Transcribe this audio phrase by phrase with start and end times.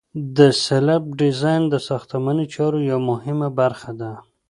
[0.37, 4.11] د سلب ډیزاین د ساختماني چارو یوه مهمه برخه ده